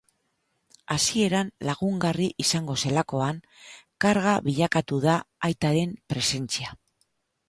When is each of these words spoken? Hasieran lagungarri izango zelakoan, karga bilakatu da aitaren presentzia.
Hasieran 0.93 1.49
lagungarri 1.67 2.29
izango 2.43 2.77
zelakoan, 2.85 3.41
karga 4.05 4.33
bilakatu 4.47 4.99
da 5.05 5.19
aitaren 5.49 5.95
presentzia. 6.15 6.73